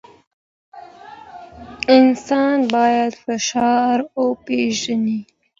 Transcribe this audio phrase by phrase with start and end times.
[1.97, 5.19] انسان باید فشار وپېژني.